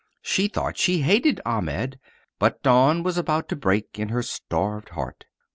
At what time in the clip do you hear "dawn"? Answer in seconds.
2.63-3.03